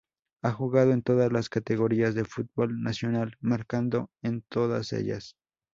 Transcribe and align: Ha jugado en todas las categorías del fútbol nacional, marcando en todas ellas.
Ha 0.41 0.49
jugado 0.51 0.93
en 0.93 1.03
todas 1.03 1.31
las 1.31 1.47
categorías 1.47 2.15
del 2.15 2.25
fútbol 2.25 2.81
nacional, 2.81 3.37
marcando 3.39 4.09
en 4.23 4.41
todas 4.41 4.93
ellas. 4.93 5.35